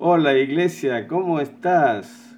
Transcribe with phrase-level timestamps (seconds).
[0.00, 2.36] Hola iglesia, ¿cómo estás?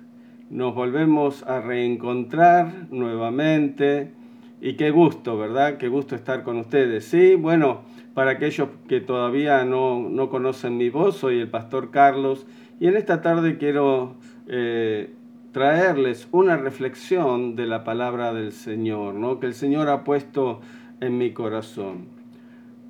[0.51, 4.13] Nos volvemos a reencontrar nuevamente
[4.61, 5.79] y qué gusto, ¿verdad?
[5.79, 7.07] Qué gusto estar con ustedes.
[7.07, 7.81] Sí, bueno,
[8.13, 12.47] para aquellos que todavía no, conocen mi voz, soy el pastor Carlos
[12.79, 14.17] y en esta tarde quiero
[14.49, 15.15] eh,
[15.53, 19.41] traerles una reflexión de la palabra del Señor, ¿no?
[19.41, 20.61] Que el Señor ha puesto
[21.01, 22.09] en mi corazón.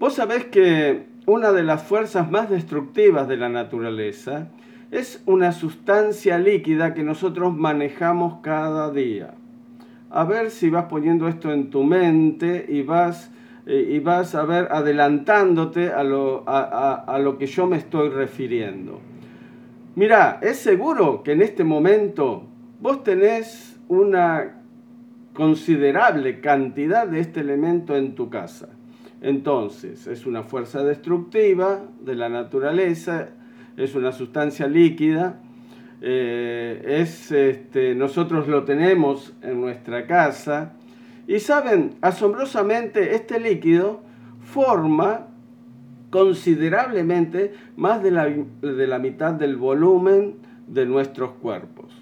[0.00, 4.48] Vos sabés que una de las fuerzas más destructivas de la naturaleza
[4.93, 9.35] es una sustancia líquida que nosotros manejamos cada día.
[10.11, 13.32] A ver si vas poniendo esto en tu mente y vas,
[13.66, 19.00] eh, y vas a ver adelantándote a lo, a lo que yo me estoy refiriendo.
[19.96, 22.44] Mira, es seguro que en este momento
[22.80, 24.63] vos tenés una
[25.35, 28.75] considerable cantidad de este elemento en tu casa.
[29.26, 33.30] Entonces, es una fuerza destructiva de la naturaleza,
[33.77, 35.41] es una sustancia líquida,
[36.00, 40.74] eh, es, este, nosotros lo tenemos en nuestra casa
[41.27, 44.00] y saben, asombrosamente este líquido
[44.42, 45.27] forma
[46.10, 50.36] considerablemente más de la, de la mitad del volumen
[50.69, 51.92] de nuestros cuerpos.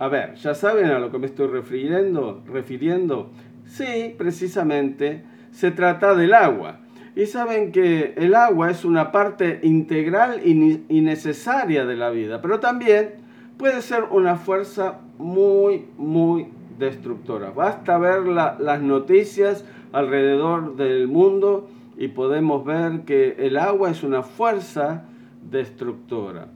[0.00, 2.42] A ver, ¿ya saben a lo que me estoy refiriendo?
[2.48, 3.30] refiriendo?
[3.64, 6.80] Sí, precisamente se trata del agua.
[7.14, 12.58] Y saben que el agua es una parte integral y necesaria de la vida, pero
[12.58, 13.10] también
[13.58, 17.50] puede ser una fuerza muy, muy destructora.
[17.50, 24.22] Basta ver las noticias alrededor del mundo y podemos ver que el agua es una
[24.22, 25.04] fuerza
[25.50, 26.48] destructora.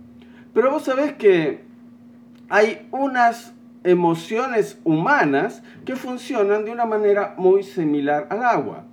[0.54, 1.64] Pero vos sabés que
[2.48, 3.54] hay unas
[3.86, 8.84] emociones humanas que funcionan de una manera muy similar al agua.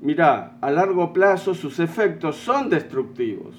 [0.00, 3.54] Mirá, a largo plazo sus efectos son destructivos,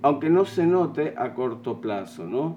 [0.00, 2.56] aunque no se note a corto plazo, ¿no?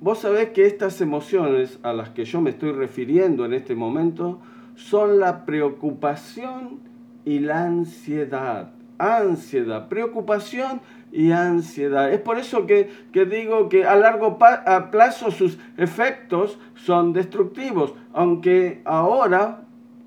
[0.00, 4.40] Vos sabés que estas emociones a las que yo me estoy refiriendo en este momento
[4.74, 6.80] son la preocupación
[7.24, 8.72] y la ansiedad.
[8.98, 10.80] Ansiedad, preocupación
[11.14, 12.12] y ansiedad.
[12.12, 19.60] Es por eso que, digo que a largo plazo sus efectos son destructivos, aunque ahora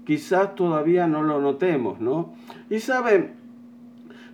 [0.06, 2.34] quizás todavía no lo notemos, ¿no?
[2.70, 3.36] Y saben,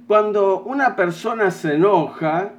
[0.08, 2.54] cuando una persona se enoja,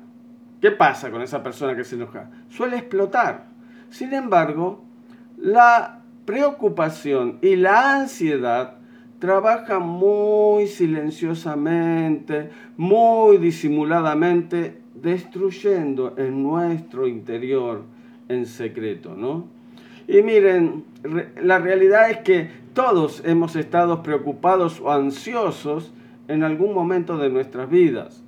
[0.60, 2.30] ¿qué pasa con esa persona que se enoja?
[2.48, 3.46] Suele explotar.
[3.90, 4.84] Sin embargo,
[5.36, 8.78] la preocupación y la ansiedad
[9.24, 17.84] trabaja muy silenciosamente, muy disimuladamente, destruyendo en nuestro interior
[18.28, 19.46] en secreto, ¿no?
[20.06, 20.84] Y miren,
[21.42, 25.94] la realidad es que todos hemos estado preocupados o ansiosos
[26.28, 28.22] en algún momento de nuestras vidas.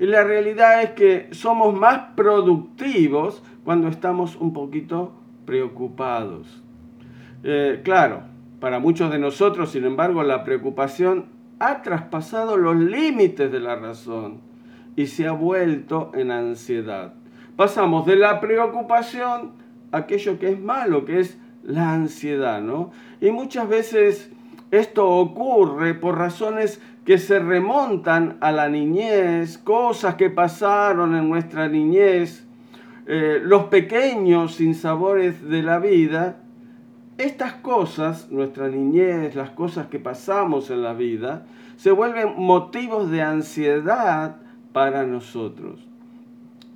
[0.00, 5.12] Y la realidad es que somos más productivos cuando estamos un poquito
[5.46, 6.60] preocupados.
[7.44, 8.29] Eh, claro,
[8.60, 11.26] para muchos de nosotros, sin embargo, la preocupación
[11.58, 14.40] ha traspasado los límites de la razón
[14.96, 17.14] y se ha vuelto en ansiedad.
[17.56, 19.52] Pasamos de la preocupación
[19.92, 22.90] a aquello que es malo, que es la ansiedad, ¿no?
[23.20, 24.30] Y muchas veces
[24.70, 31.68] esto ocurre por razones que se remontan a la niñez, cosas que pasaron en nuestra
[31.68, 32.46] niñez,
[33.06, 36.36] eh, los pequeños sinsabores de la vida
[37.24, 43.22] estas cosas, nuestra niñez, las cosas que pasamos en la vida, se vuelven motivos de
[43.22, 44.36] ansiedad
[44.72, 45.86] para nosotros.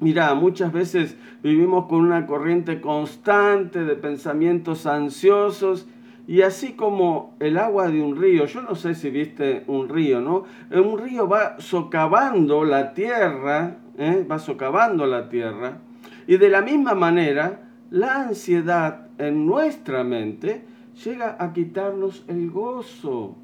[0.00, 5.86] Mira, muchas veces vivimos con una corriente constante de pensamientos ansiosos
[6.26, 10.20] y así como el agua de un río, yo no sé si viste un río,
[10.20, 10.44] ¿no?
[10.70, 14.26] Un río va socavando la tierra, ¿eh?
[14.30, 15.78] va socavando la tierra
[16.26, 17.60] y de la misma manera
[17.90, 20.64] la ansiedad en nuestra mente
[21.04, 23.36] llega a quitarnos el gozo,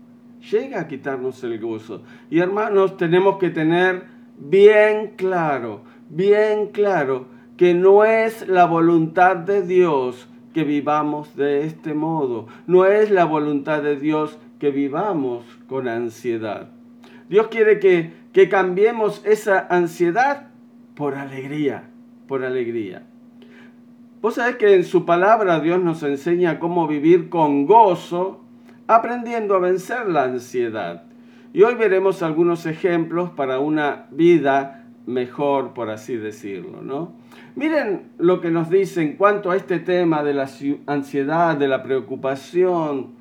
[0.51, 2.03] llega a quitarnos el gozo.
[2.31, 4.05] Y hermanos, tenemos que tener
[4.39, 7.27] bien claro, bien claro,
[7.57, 13.25] que no es la voluntad de Dios que vivamos de este modo, no es la
[13.25, 16.71] voluntad de Dios que vivamos con ansiedad.
[17.28, 20.49] Dios quiere que, que cambiemos esa ansiedad
[20.97, 21.91] por alegría,
[22.27, 23.07] por alegría.
[24.22, 28.41] Vos sabés que en su palabra Dios nos enseña cómo vivir con gozo,
[28.87, 31.05] aprendiendo a vencer la ansiedad.
[31.55, 37.13] Y hoy veremos algunos ejemplos para una vida mejor, por así decirlo, ¿no?
[37.57, 40.49] Miren lo que nos dice en cuanto a este tema de la
[40.87, 43.13] ansiedad, de la preocupación,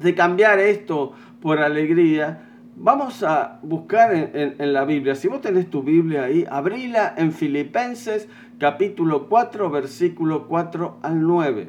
[0.00, 2.49] de cambiar esto por alegría.
[2.82, 5.14] Vamos a buscar en, la Biblia.
[5.14, 8.28] Si vos tenés tu Biblia ahí, abrila en Filipenses
[8.58, 11.68] capítulo 4, versículo 4 al 9.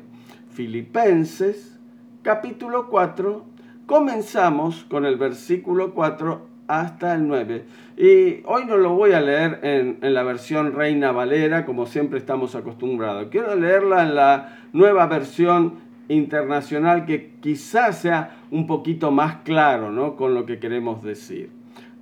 [0.52, 1.80] Filipenses
[2.24, 3.46] capítulo 4,
[3.86, 7.66] comenzamos con el versículo 4 hasta el 9.
[7.98, 12.20] Y hoy no lo voy a leer en, en, la versión Reina Valera, como siempre
[12.20, 13.28] estamos acostumbrados.
[13.30, 20.16] Quiero leerla en la nueva versión internacional que quizás sea un poquito más claro ¿no?
[20.16, 21.50] con lo que queremos decir.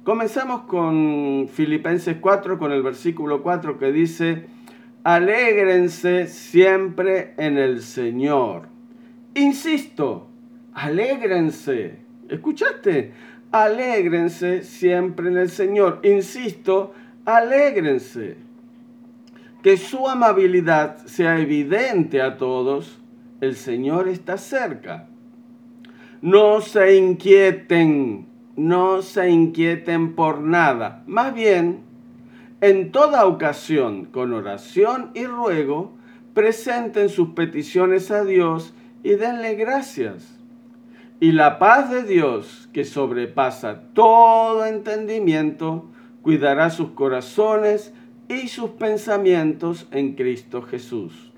[0.03, 4.45] Comenzamos con Filipenses 4, con el versículo 4 que dice,
[5.03, 8.69] alégrense siempre en el Señor.
[9.35, 10.27] Insisto,
[10.73, 11.99] alégrense.
[12.29, 13.11] ¿Escuchaste?
[13.51, 15.99] Alégrense siempre en el Señor.
[16.03, 16.93] Insisto,
[17.25, 18.37] alégrense.
[19.61, 22.99] Que su amabilidad sea evidente a todos
[23.41, 25.07] el Señor está cerca.
[26.21, 31.03] No se inquieten, no se inquieten por nada.
[31.07, 31.81] Más bien,
[32.61, 35.93] en toda ocasión, con oración y ruego,
[36.33, 40.37] presenten sus peticiones a Dios y denle gracias.
[41.21, 45.85] Y la paz de Dios, que sobrepasa todo entendimiento,
[46.21, 47.93] cuidará sus corazones
[48.27, 51.28] y sus pensamientos en Cristo Jesús.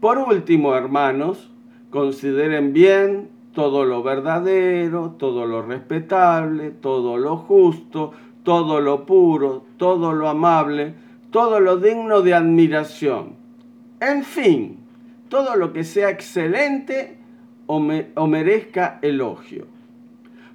[0.00, 1.50] Por último, hermanos,
[1.90, 8.12] consideren bien todo lo verdadero, todo lo respetable, todo lo justo,
[8.44, 10.94] todo lo puro, todo lo amable,
[11.30, 13.34] todo lo digno de admiración.
[14.00, 14.78] En fin,
[15.28, 17.18] todo lo que sea excelente
[17.66, 19.66] o, merezca elogio.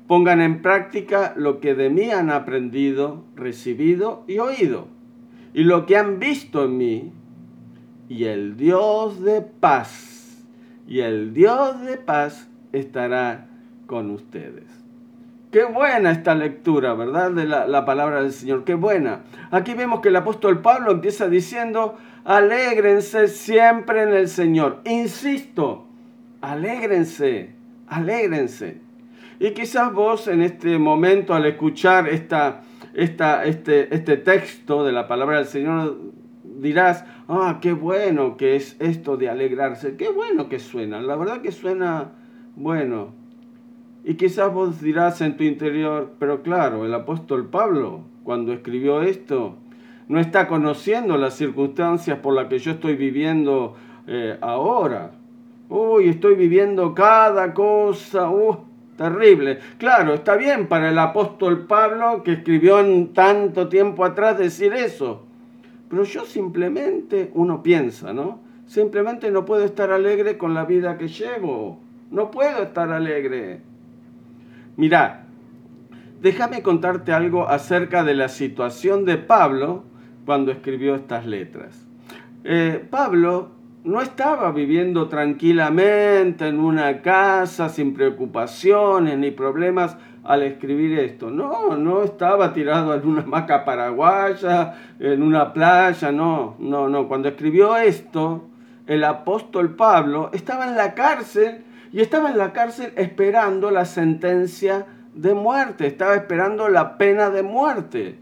[0.08, 4.88] Pongan en práctica lo que de mí han aprendido, recibido y oído,
[5.54, 7.12] y lo que han visto en mí
[8.14, 10.46] y el Dios de paz,
[10.88, 13.48] y el Dios de paz estará
[13.88, 14.66] con ustedes.
[15.52, 17.32] Qué buena esta lectura, ¿verdad?
[17.32, 19.22] De la, la, palabra del Señor, qué buena.
[19.50, 24.82] Aquí vemos que el apóstol Pablo empieza diciendo, alégrense siempre en el Señor.
[24.86, 25.88] Insisto,
[26.42, 27.56] alégrense,
[27.88, 28.78] alégrense.
[29.40, 32.62] Y quizás vos en este momento al escuchar esta,
[32.94, 36.13] esta, este, este texto de la palabra del Señor
[36.64, 41.42] dirás, ah, qué bueno que es esto de alegrarse, qué bueno que suena, la verdad
[41.42, 42.14] que suena
[42.56, 43.10] bueno.
[44.04, 49.58] Y quizás vos dirás en tu interior, pero claro, el apóstol Pablo, cuando escribió esto,
[50.08, 53.76] no está conociendo las circunstancias por las que yo estoy viviendo
[54.08, 55.12] eh, ahora.
[55.70, 58.58] Uy, estoy viviendo cada cosa, uh,
[58.98, 59.60] terrible.
[59.78, 65.26] Claro, está bien para el apóstol Pablo que escribió en tanto tiempo atrás decir eso.
[65.94, 68.40] Pero yo simplemente, uno piensa, ¿no?
[68.66, 71.80] Simplemente no puedo estar alegre con la vida que llevo.
[72.10, 73.62] No puedo estar alegre.
[74.76, 75.28] Mirá,
[76.20, 79.84] déjame contarte algo acerca de la situación de Pablo
[80.26, 81.86] cuando escribió estas letras.
[82.44, 83.50] Eh, Pablo
[83.84, 91.30] no estaba viviendo tranquilamente en una casa sin preocupaciones ni problemas al escribir esto.
[91.30, 97.08] No, no estaba tirado en una maca paraguaya, en una playa, no, no, no.
[97.08, 98.46] Cuando escribió esto,
[98.88, 104.86] el apóstol Pablo estaba en la cárcel y estaba en la cárcel esperando la sentencia
[105.14, 108.20] de muerte, estaba esperando la pena de muerte.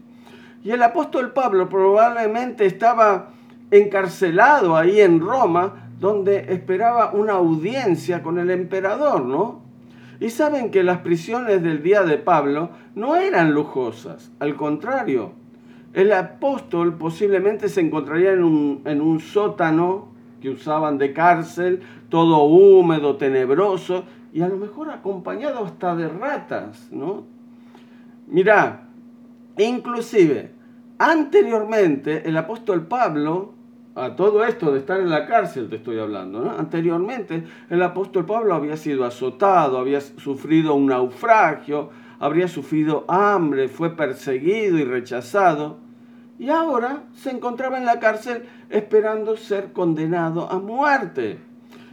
[0.62, 3.30] Y el apóstol Pablo probablemente estaba
[3.70, 9.61] encarcelado ahí en Roma, donde esperaba una audiencia con el emperador, ¿no?
[10.22, 15.32] Y saben que las prisiones del día de Pablo no eran lujosas, al contrario,
[15.94, 20.10] el apóstol posiblemente se encontraría en un, en un sótano
[20.40, 26.86] que usaban de cárcel, todo húmedo, tenebroso, y a lo mejor acompañado hasta de ratas,
[26.92, 27.24] ¿no?
[28.28, 28.84] Mirá,
[29.58, 30.52] inclusive,
[30.98, 33.54] anteriormente el apóstol Pablo
[33.94, 36.50] a todo esto de estar en la cárcel te estoy hablando.
[36.50, 43.96] Anteriormente el apóstol Pablo había sido azotado, había sufrido un naufragio, habría sufrido hambre, fue
[43.96, 45.78] perseguido y rechazado.
[46.38, 51.38] Y ahora se encontraba en la cárcel esperando ser condenado a muerte.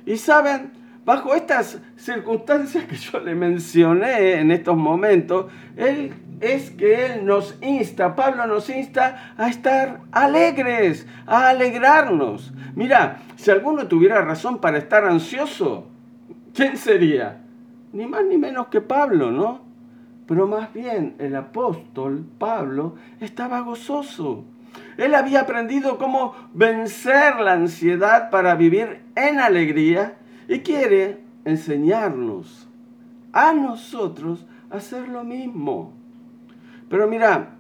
[0.05, 0.71] Y saben,
[1.05, 7.57] bajo estas circunstancias que yo le mencioné en estos momentos, él es que Él nos
[7.61, 12.53] insta, Pablo nos insta a estar alegres, a alegrarnos.
[12.75, 15.87] Mira, si alguno tuviera razón para estar ansioso,
[16.53, 17.41] ¿quién sería?
[17.91, 19.61] Ni más ni menos que Pablo, ¿no?
[20.27, 24.45] Pero más bien el apóstol Pablo estaba gozoso.
[24.97, 30.17] Él había aprendido cómo vencer la ansiedad para vivir en alegría
[30.49, 32.67] y quiere enseñarnos
[33.31, 35.93] a nosotros a hacer lo mismo.
[36.89, 37.51] Pero mira,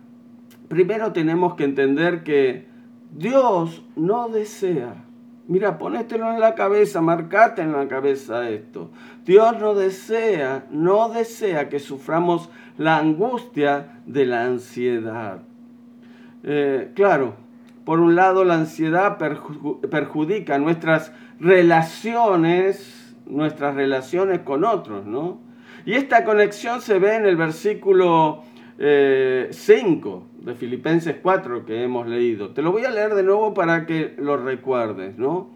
[0.67, 2.67] primero tenemos que entender que
[3.15, 5.05] Dios no desea.
[5.47, 8.89] Mira, ponételo en la cabeza, marcate en la cabeza esto.
[9.23, 15.43] Dios no desea, no desea que suframos la angustia de la ansiedad.
[16.43, 17.35] Eh, claro,
[17.85, 25.39] por un lado la ansiedad perjudica nuestras relaciones, nuestras relaciones con otros, ¿no?
[25.85, 28.43] Y esta conexión se ve en el versículo
[28.77, 32.51] 5 eh, de Filipenses 4 que hemos leído.
[32.51, 35.49] Te lo voy a leer de nuevo para que lo recuerdes, ¿no?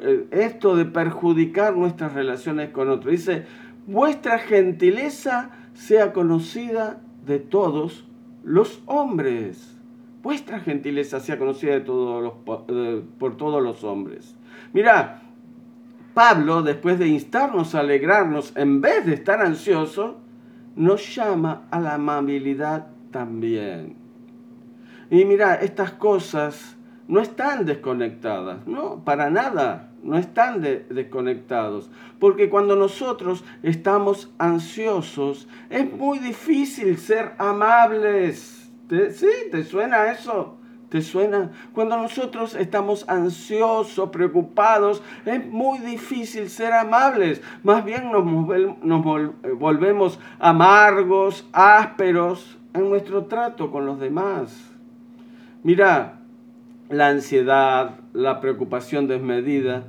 [0.00, 3.12] Eh, esto de perjudicar nuestras relaciones con otros.
[3.12, 3.44] Dice,
[3.86, 8.06] vuestra gentileza sea conocida de todos
[8.44, 9.78] los hombres.
[10.22, 12.34] Vuestra gentileza sea conocida de todos los,
[13.18, 14.36] por todos los hombres.
[14.72, 15.21] Mira,
[16.14, 20.20] Pablo, después de instarnos a alegrarnos en vez de estar ansioso,
[20.76, 23.96] nos llama a la amabilidad también.
[25.10, 26.76] Y mira, estas cosas
[27.08, 31.90] no están desconectadas, no, para nada, no están desconectados.
[32.18, 38.70] Porque cuando nosotros estamos ansiosos, es muy difícil ser amables.
[38.88, 39.28] ¿Sí?
[39.50, 40.58] ¿Te suena eso?
[40.92, 41.50] ¿Te suena?
[41.72, 47.40] Cuando nosotros estamos ansiosos, preocupados, es muy difícil ser amables.
[47.62, 49.02] Más bien nos, nos
[49.58, 54.70] volvemos amargos, ásperos en nuestro trato con los demás.
[55.62, 56.20] Mira,
[56.90, 59.84] la ansiedad, la preocupación desmedida,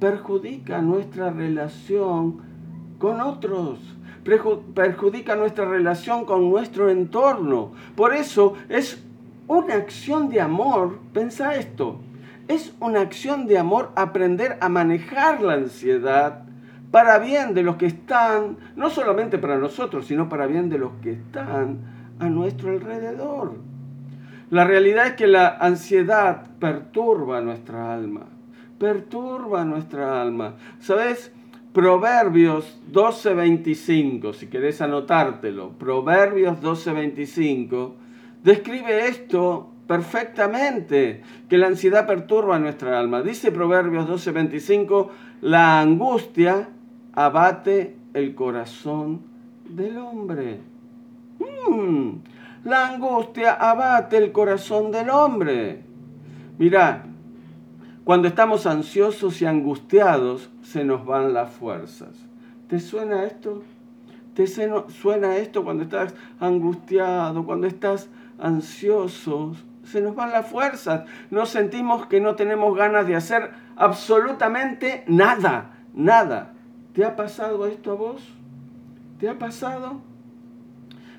[0.00, 2.38] perjudica nuestra relación
[2.98, 3.80] con otros,
[4.74, 7.72] perjudica nuestra relación con nuestro entorno.
[7.94, 9.04] Por eso es
[9.48, 12.00] una acción de amor, pensa esto,
[12.46, 16.44] es una acción de amor aprender a manejar la ansiedad
[16.90, 20.92] para bien de los que están, no solamente para nosotros, sino para bien de los
[21.02, 21.78] que están
[22.18, 23.56] a nuestro alrededor.
[24.50, 28.22] La realidad es que la ansiedad perturba nuestra alma,
[28.78, 30.54] perturba nuestra alma.
[30.80, 31.32] ¿Sabes?
[31.74, 37.92] Proverbios 12:25, si querés anotártelo, Proverbios 12:25,
[38.42, 43.22] describe esto perfectamente, que la ansiedad perturba nuestra alma.
[43.22, 46.68] Dice Proverbios 12:25, la angustia
[47.14, 49.22] abate el corazón
[49.68, 50.60] del hombre.
[51.38, 52.10] Mm,
[52.64, 55.82] la angustia abate el corazón del hombre.
[56.58, 57.04] Mira,
[58.04, 62.10] cuando estamos ansiosos y angustiados, se nos van las fuerzas.
[62.68, 63.62] ¿Te suena esto?
[64.34, 69.54] ¿Te suena esto cuando estás angustiado, cuando estás ansioso?
[69.84, 71.04] Se nos van las fuerzas.
[71.30, 76.54] Nos sentimos que no tenemos ganas de hacer absolutamente nada, nada.
[76.92, 78.22] ¿Te ha pasado esto a vos?
[79.18, 80.00] ¿Te ha pasado?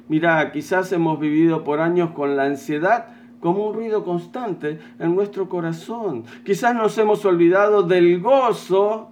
[0.08, 3.08] Mira, quizás hemos vivido por años con la ansiedad
[3.40, 6.26] como un ruido constante en nuestro corazón.
[6.44, 9.12] Quizás nos hemos olvidado del gozo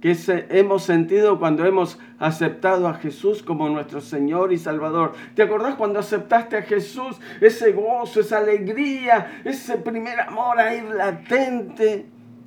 [0.00, 0.16] que
[0.50, 5.14] hemos sentido cuando hemos aceptado a Jesús como nuestro Señor y Salvador.
[5.34, 7.16] ¿Te acordás cuando aceptaste a Jesús?
[7.40, 12.06] Ese gozo, esa alegría, ese primer amor ahí latente.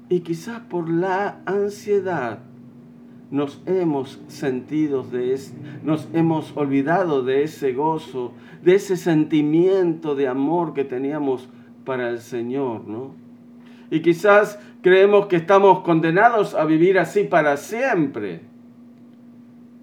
[0.09, 2.39] Y quizás por la ansiedad
[3.31, 5.39] nos hemos sentido de
[5.83, 8.31] nos hemos olvidado de ese gozo,
[8.63, 11.47] de ese sentimiento de amor que teníamos
[11.85, 13.28] para el Señor, ¿no?
[13.91, 18.41] Y quizás creemos que estamos condenados a vivir así para siempre.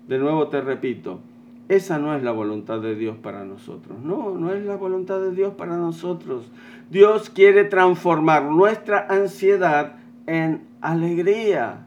[0.08, 1.20] De nuevo te repito,
[1.68, 3.98] esa no es la voluntad de Dios para nosotros.
[4.00, 6.50] No, no es la voluntad de Dios para nosotros.
[6.90, 9.96] Dios quiere transformar nuestra ansiedad
[10.26, 11.86] en alegría.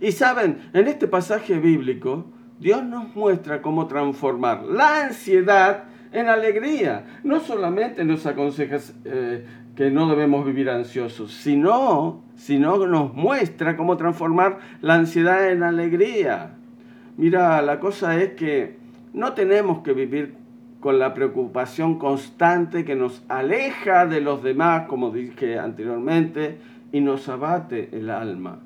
[0.00, 2.24] Y saben, en este pasaje bíblico,
[2.60, 7.04] Dios nos muestra cómo transformar la ansiedad en alegría.
[7.24, 13.96] No solamente nos aconseja eh, que no debemos vivir ansiosos, sino, sino nos muestra cómo
[13.96, 16.54] transformar la ansiedad en alegría.
[17.16, 18.76] Mira, la cosa es que
[19.12, 20.34] no tenemos que vivir
[20.80, 26.58] con la preocupación constante que nos aleja de los demás, como dije anteriormente,
[26.90, 28.58] y nos abate el alma.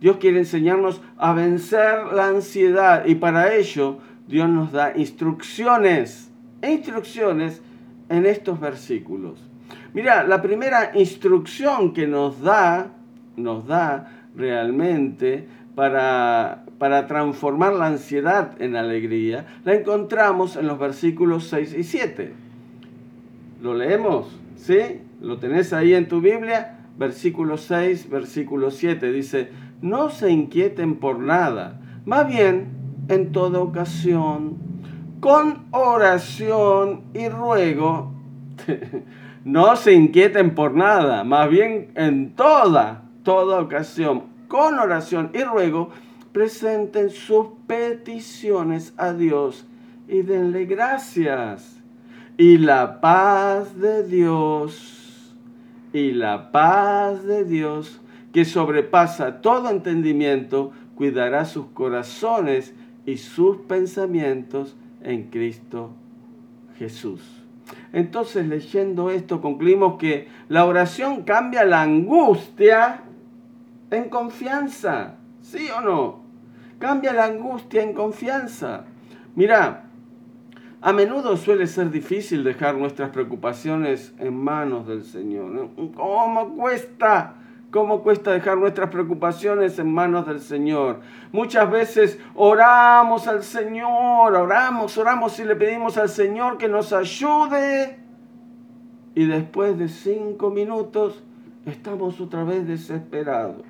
[0.00, 6.27] Dios quiere enseñarnos a vencer la ansiedad y para ello Dios nos da instrucciones,
[6.62, 7.62] instrucciones
[8.08, 9.38] en estos versículos.
[9.94, 12.92] Mira, la primera instrucción que nos da,
[13.36, 21.48] nos da realmente para, para transformar la ansiedad en alegría, la encontramos en los versículos
[21.48, 22.32] 6 y 7.
[23.62, 24.26] ¿Lo leemos?
[24.56, 25.00] ¿Sí?
[25.20, 26.78] ¿Lo tenés ahí en tu Biblia?
[26.98, 29.50] Versículo 6, versículo 7 dice,
[29.80, 32.66] no se inquieten por nada, más bien
[33.08, 34.56] en toda ocasión,
[35.20, 38.12] con oración y ruego.
[39.44, 45.88] No se inquieten por nada, más bien en toda, toda ocasión, con oración y ruego,
[46.32, 49.66] presenten sus peticiones a Dios
[50.06, 51.80] y denle gracias.
[52.36, 55.34] Y la paz de Dios,
[55.94, 58.02] y la paz de Dios,
[58.34, 62.74] que sobrepasa todo entendimiento, cuidará sus corazones
[63.06, 65.90] y sus pensamientos en Cristo
[66.78, 67.20] Jesús.
[67.92, 73.02] Entonces leyendo esto concluimos que la oración cambia la angustia
[73.90, 75.16] en confianza.
[75.42, 76.20] ¿Sí o no?
[76.78, 78.84] Cambia la angustia en confianza.
[79.34, 79.84] Mira,
[80.80, 85.70] a menudo suele ser difícil dejar nuestras preocupaciones en manos del Señor.
[85.94, 87.34] ¿Cómo cuesta?
[87.70, 91.00] ¿Cómo cuesta dejar nuestras preocupaciones en manos del Señor?
[91.32, 97.98] Muchas veces oramos al Señor, oramos, oramos y le pedimos al Señor que nos ayude.
[99.14, 101.22] Y después de cinco minutos
[101.66, 103.66] estamos otra vez desesperados.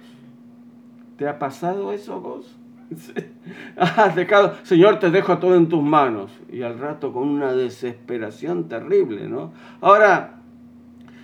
[1.17, 2.57] ¿Te ha pasado eso vos?
[3.77, 6.31] Has dejado, Señor, te dejo todo en tus manos.
[6.49, 9.53] Y al rato con una desesperación terrible, ¿no?
[9.81, 10.38] Ahora,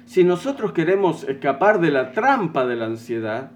[0.06, 3.50] si nosotros queremos escapar de la trampa de la ansiedad,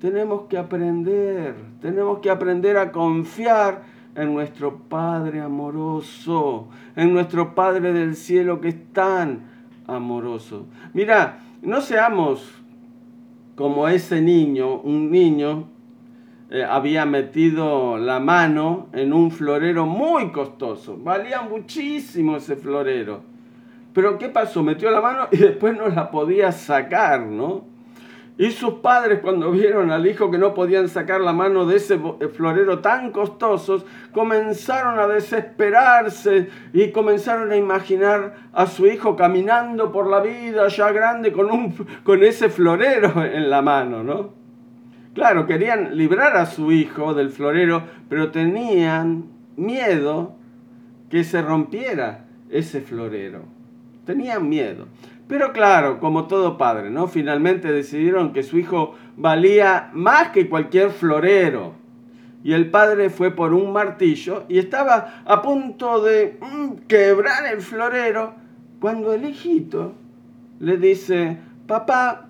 [0.00, 3.82] tenemos que aprender, tenemos que aprender a confiar
[4.16, 9.44] en nuestro Padre amoroso, en nuestro Padre del cielo que es tan
[9.86, 10.66] amoroso.
[10.92, 12.52] Mira, no seamos
[13.54, 15.68] como ese niño, un niño
[16.50, 23.31] eh, había metido la mano en un florero muy costoso, valía muchísimo ese florero
[23.94, 24.62] pero ¿qué pasó?
[24.62, 27.72] Metió la mano y después no la podía sacar, ¿no?
[28.38, 32.00] Y sus padres cuando vieron al hijo que no podían sacar la mano de ese
[32.20, 39.92] eh, florero tan costosos, comenzaron a desesperarse y comenzaron a imaginar a su hijo caminando
[39.92, 44.30] por la vida ya grande con, un, con ese florero en la mano, ¿no?
[45.14, 50.36] Claro, querían librar a su hijo del florero, pero tenían miedo
[51.10, 53.61] que se rompiera ese florero.
[54.04, 54.86] Tenían miedo.
[55.28, 57.08] Pero claro, como todo padre, ¿no?
[57.08, 61.74] Finalmente decidieron que su hijo valía más que cualquier florero.
[62.44, 67.60] Y el padre fue por un martillo y estaba a punto de mm, quebrar el
[67.60, 68.34] florero
[68.80, 69.94] cuando el hijito
[70.58, 71.38] le dice,
[71.68, 72.26] papá,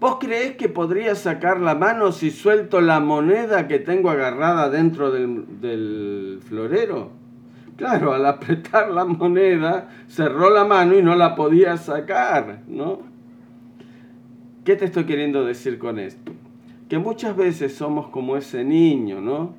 [0.00, 5.10] ¿vos crees que podría sacar la mano si suelto la moneda que tengo agarrada dentro
[5.10, 7.21] del florero?
[7.82, 13.00] Claro, al apretar la moneda, cerró la mano y no la podía sacar, ¿no?
[14.64, 16.30] ¿Qué te estoy queriendo decir con esto?
[16.88, 19.54] Que muchas veces somos como ese niño, ¿no?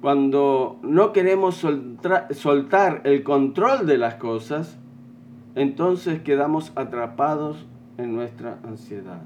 [0.00, 1.64] Cuando no queremos
[2.32, 4.76] soltar el control de las cosas,
[5.54, 7.64] entonces quedamos atrapados
[7.98, 9.22] en nuestra ansiedad.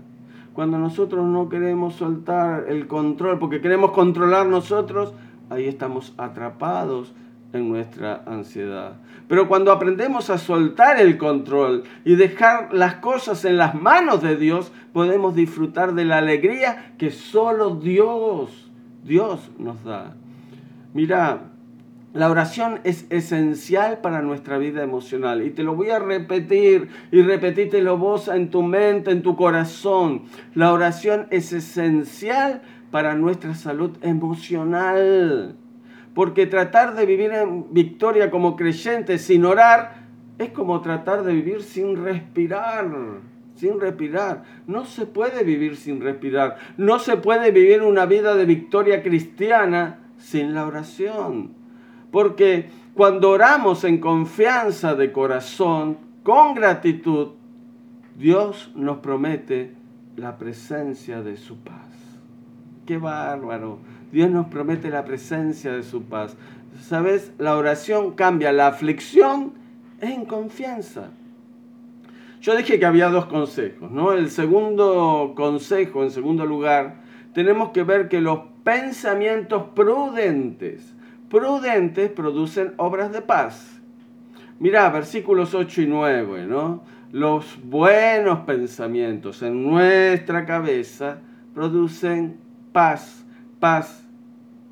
[0.52, 5.14] Cuando nosotros no queremos soltar el control, porque queremos controlar nosotros,
[5.48, 7.14] ahí estamos atrapados
[7.52, 8.94] en nuestra ansiedad.
[9.26, 14.36] Pero cuando aprendemos a soltar el control y dejar las cosas en las manos de
[14.36, 18.70] Dios, podemos disfrutar de la alegría que solo Dios,
[19.04, 20.14] Dios nos da.
[20.94, 21.40] Mira,
[22.14, 27.22] la oración es esencial para nuestra vida emocional y te lo voy a repetir y
[27.22, 30.22] repetítelo vos en tu mente, en tu corazón.
[30.54, 35.56] La oración es esencial para nuestra salud emocional
[36.18, 41.62] porque tratar de vivir en victoria como creyente sin orar es como tratar de vivir
[41.62, 42.90] sin respirar,
[43.54, 44.42] sin respirar.
[44.66, 46.56] No se puede vivir sin respirar.
[46.76, 51.52] No se puede vivir una vida de victoria cristiana sin la oración.
[52.10, 57.28] Porque cuando oramos en confianza de corazón, con gratitud,
[58.16, 59.72] Dios nos promete
[60.16, 61.86] la presencia de su paz.
[62.86, 63.78] Qué bárbaro.
[64.12, 66.36] Dios nos promete la presencia de su paz.
[66.82, 67.32] ¿Sabes?
[67.38, 69.52] La oración cambia la aflicción
[70.00, 71.10] en confianza.
[72.40, 74.12] Yo dije que había dos consejos, ¿no?
[74.12, 76.96] El segundo consejo, en segundo lugar,
[77.34, 80.94] tenemos que ver que los pensamientos prudentes,
[81.28, 83.80] prudentes producen obras de paz.
[84.60, 86.82] Mirá, versículos 8 y 9, ¿no?
[87.12, 91.18] Los buenos pensamientos en nuestra cabeza
[91.54, 92.36] producen
[92.72, 93.24] paz
[93.60, 94.06] paz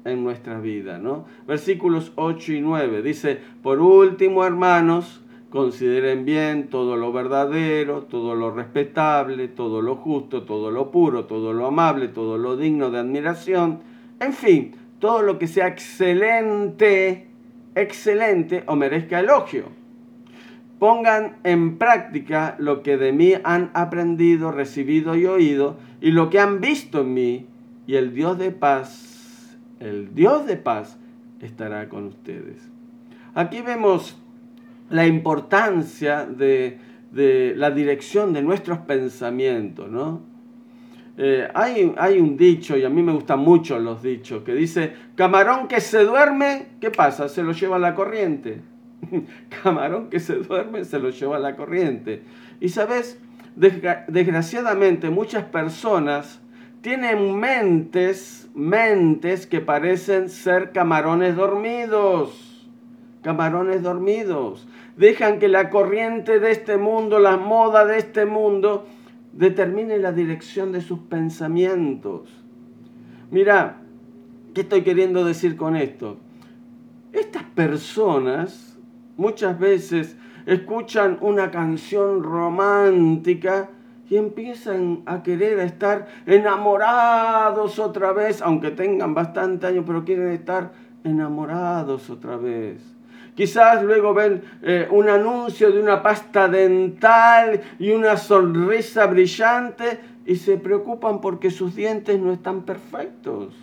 [0.05, 1.25] en nuestra vida, ¿no?
[1.47, 8.51] Versículos 8 y 9 dice, por último, hermanos, consideren bien todo lo verdadero, todo lo
[8.51, 13.81] respetable, todo lo justo, todo lo puro, todo lo amable, todo lo digno de admiración,
[14.21, 17.27] en fin, todo lo que sea excelente
[17.77, 19.67] excelente o merezca elogio.
[20.81, 26.41] Pongan en práctica lo que de mí han aprendido, recibido y oído, y lo que
[26.41, 27.47] han visto en mí,
[27.87, 30.99] y el Dios de paz, el Dios de paz
[31.41, 32.69] estará con ustedes.
[33.35, 34.17] Aquí vemos
[34.91, 36.79] la importancia de,
[37.57, 40.23] la dirección de nuestros pensamientos, ¿no?
[41.19, 44.93] Eh, hay, hay, un dicho, y a mí me gustan mucho los dichos, que dice,
[45.15, 47.31] camarón que se duerme, ¿qué pasa?
[47.31, 48.61] Se lo lleva la corriente.
[49.63, 52.23] camarón que se duerme, se lo lleva la corriente.
[52.61, 53.19] Y sabes,
[53.55, 56.41] desgraciadamente muchas personas
[56.81, 62.69] tienen mentes, mentes que parecen ser camarones dormidos.
[63.23, 64.69] Camarones dormidos.
[64.97, 68.87] Dejan que la corriente de este mundo, la moda de este mundo,
[69.33, 72.29] determine la dirección de sus pensamientos.
[73.31, 73.79] Mira,
[74.55, 76.19] ¿qué estoy queriendo decir con esto?
[77.13, 78.79] Estas personas
[79.17, 83.71] muchas veces escuchan una canción romántica
[84.09, 90.73] y empiezan a querer estar enamorados otra vez, aunque tengan bastante años, pero quieren estar
[91.05, 92.81] enamorados otra vez.
[93.35, 100.37] Quizás luego ven eh, un anuncio de una pasta dental y una sonrisa brillante y
[100.37, 103.55] se preocupan porque sus dientes no están perfectos.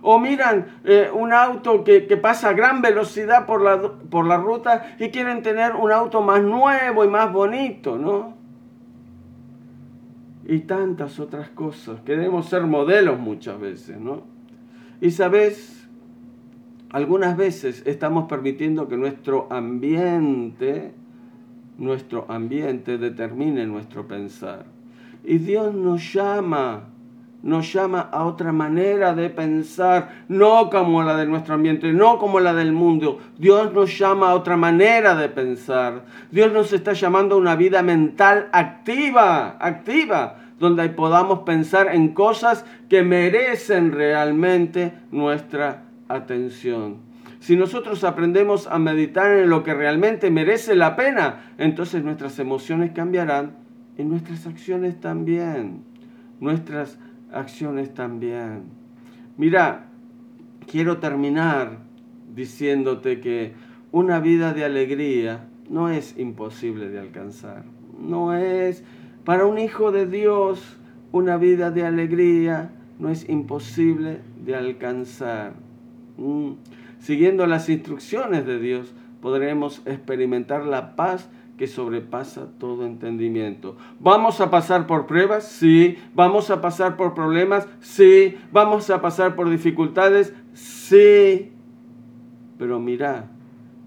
[0.00, 4.96] O miran eh, un auto que, pasa a gran velocidad por la, por la ruta
[4.98, 8.41] y quieren tener un auto más nuevo y más bonito, ¿no?
[10.46, 12.00] Y tantas otras cosas.
[12.02, 14.22] Queremos ser modelos muchas veces, ¿no?
[15.00, 15.88] Y sabes,
[16.90, 20.92] algunas veces estamos permitiendo que nuestro ambiente,
[21.78, 24.66] nuestro ambiente determine nuestro pensar.
[25.24, 26.88] Y Dios nos llama,
[27.42, 32.40] nos llama a otra manera de pensar, no como la de nuestro ambiente, no como
[32.40, 33.18] la del mundo.
[33.38, 36.04] Dios nos llama a otra manera de pensar.
[36.30, 42.64] Dios nos está llamando a una vida mental activa, activa, donde podamos pensar en cosas
[42.88, 46.98] que merecen realmente nuestra atención.
[47.40, 52.92] Si nosotros aprendemos a meditar en lo que realmente merece la pena, entonces nuestras emociones
[52.92, 53.56] cambiarán
[53.98, 55.82] y nuestras acciones también.
[56.38, 57.00] Nuestras
[57.32, 58.64] acciones también.
[59.36, 59.86] Mira,
[60.66, 61.78] quiero terminar
[62.34, 63.52] diciéndote que
[63.90, 67.64] una vida de alegría no es imposible de alcanzar.
[67.98, 68.84] No es
[69.24, 70.78] para un hijo de Dios,
[71.12, 75.54] una vida de alegría no es imposible de alcanzar.
[76.16, 76.52] Mm.
[76.98, 81.28] Siguiendo las instrucciones de Dios, podremos experimentar la paz
[81.62, 83.76] que sobrepasa todo entendimiento.
[84.00, 85.44] ¿Vamos a pasar por pruebas?
[85.44, 85.96] Sí.
[86.12, 87.68] ¿Vamos a pasar por problemas?
[87.78, 88.36] Sí.
[88.50, 90.34] ¿Vamos a pasar por dificultades?
[90.54, 91.52] Sí.
[92.58, 93.26] Pero mira,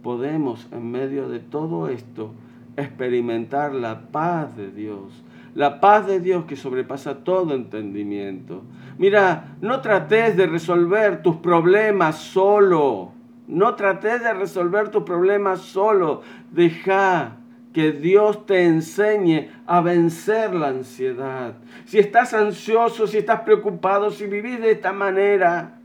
[0.04, 2.32] podemos en medio de todo esto
[2.78, 8.64] experimentar la paz de Dios, la paz de Dios que sobrepasa todo entendimiento.
[8.98, 13.12] Mira, no trates de resolver tus problemas solo.
[13.50, 16.22] No trates de resolver tus problemas solo.
[16.52, 17.36] Deja
[17.76, 21.56] que Dios te enseñe a vencer la ansiedad.
[21.84, 25.78] Si estás ansioso, si estás preocupado, si vivís de esta manera,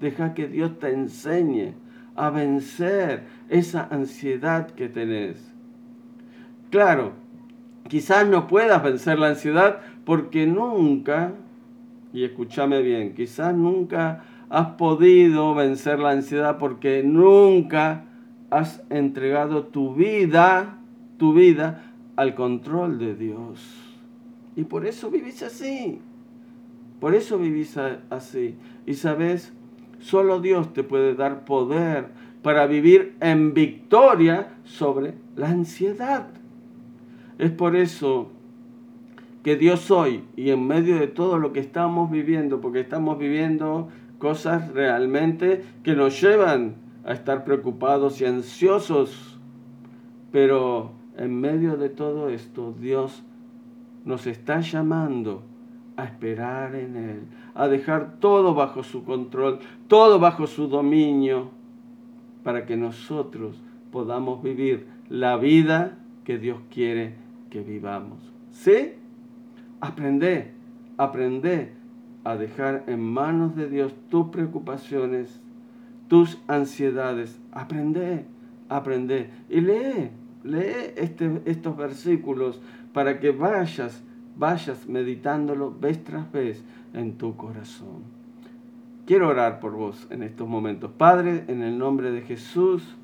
[0.00, 1.74] deja que Dios te enseñe
[2.16, 5.54] a vencer esa ansiedad que tenés.
[6.70, 7.12] Claro,
[7.86, 11.34] quizás no puedas vencer la ansiedad porque nunca,
[12.12, 18.06] y escúchame bien, quizás nunca has podido vencer la ansiedad porque nunca
[18.50, 20.80] has entregado tu vida,
[21.22, 21.84] tu vida
[22.16, 23.60] al control de Dios.
[24.56, 26.00] Y por eso vivís así.
[26.98, 27.78] Por eso vivís
[28.10, 28.56] así.
[28.86, 29.52] Y sabes,
[30.00, 32.08] solo Dios te puede dar poder
[32.42, 36.26] para vivir en victoria sobre la ansiedad.
[37.38, 38.32] Es por eso
[39.44, 43.90] que Dios hoy y en medio de todo lo que estamos viviendo, porque estamos viviendo
[44.18, 49.38] cosas realmente que nos llevan a estar preocupados y ansiosos,
[50.32, 53.22] pero en medio de todo esto Dios
[54.04, 55.42] nos está llamando
[55.96, 57.20] a esperar en Él,
[57.54, 61.50] a dejar todo bajo su control, todo bajo su dominio,
[62.42, 67.14] para que nosotros podamos vivir la vida que Dios quiere
[67.50, 68.18] que vivamos.
[68.50, 68.94] ¿Sí?
[69.80, 70.52] Aprende,
[70.96, 71.72] aprende
[72.24, 75.40] a dejar en manos de Dios tus preocupaciones,
[76.08, 77.40] tus ansiedades.
[77.52, 78.24] Aprende,
[78.68, 79.30] aprende.
[79.48, 80.10] Y lee,
[80.44, 82.60] lee este, estos versículos
[82.92, 84.02] para que vayas,
[84.36, 88.02] vayas meditándolo vez tras vez en tu corazón.
[89.06, 90.90] quiero orar por vos en estos momentos.
[90.96, 92.96] Padre, en el nombre de Jesús,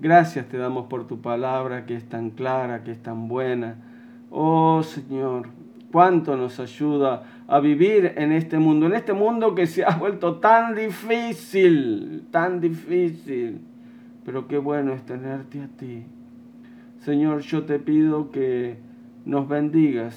[0.00, 3.76] gracias te damos por tu palabra que es tan clara, que es tan buena.
[4.30, 5.48] Oh Señor,
[5.90, 10.36] cuánto nos ayuda a vivir en este mundo, en este mundo que se ha vuelto
[10.36, 13.60] tan difícil, tan difícil.
[14.24, 16.04] Pero qué bueno es tenerte a ti.
[17.08, 18.76] Señor, yo te pido que
[19.24, 20.14] nos bendigas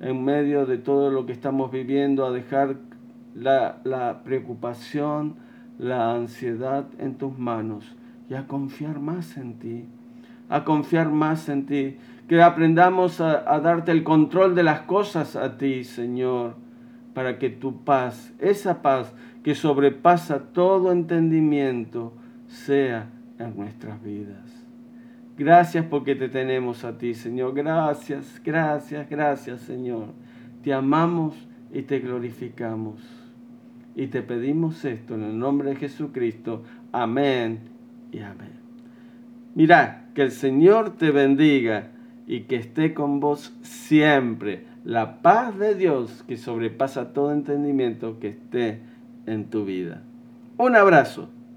[0.00, 2.76] en medio de todo lo que estamos viviendo, a dejar
[3.34, 5.34] la, preocupación,
[5.78, 7.94] la ansiedad en tus manos
[8.30, 9.84] y a confiar más en ti,
[10.48, 15.58] a confiar más en ti que aprendamos a, darte el control de las cosas a
[15.58, 16.54] ti, Señor,
[17.12, 19.12] para que tu paz, esa paz
[19.44, 22.14] que sobrepasa todo entendimiento,
[22.46, 24.61] sea en nuestras vidas.
[25.42, 27.52] Gracias porque te tenemos a ti, Señor.
[27.52, 30.06] Gracias, gracias, gracias, Señor.
[30.62, 31.34] Te amamos
[31.72, 33.00] y te glorificamos.
[33.96, 36.62] Y te pedimos esto en el nombre de Jesucristo.
[36.92, 37.58] Amén
[38.12, 38.52] y amén.
[39.56, 41.88] Mira, que el Señor te bendiga
[42.28, 48.28] y que esté con vos siempre la paz de Dios que sobrepasa todo entendimiento que
[48.28, 48.78] esté
[49.26, 50.02] en tu vida.
[50.56, 51.30] Un abrazo.